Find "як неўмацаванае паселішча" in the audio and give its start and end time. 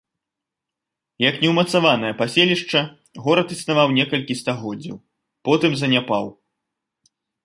1.23-2.81